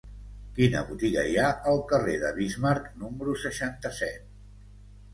[0.59, 4.29] Quina botiga hi ha al carrer de Bismarck número seixanta-set?